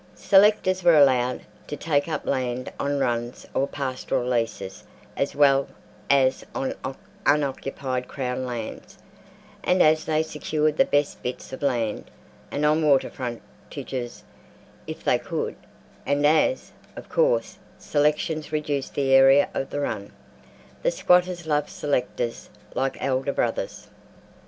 [0.15, 4.83] Selectors were allowed to take up land on runs or pastoral leases
[5.15, 5.67] as well
[6.09, 6.73] as on
[7.27, 8.97] unoccupied Crown lands,
[9.63, 12.09] and as they secured the best bits of land,
[12.49, 14.23] and on water frontages
[14.87, 15.55] if they could,
[16.03, 20.11] and as, of course, selections reduced the area of the run,
[20.81, 23.87] the squatters loved selectors like elder brothers.